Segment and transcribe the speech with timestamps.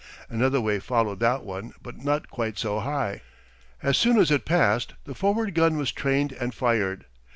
[0.31, 3.21] Another wave followed that one, but not quite so high.
[3.83, 7.05] As soon as it passed the forward gun was trained and fired.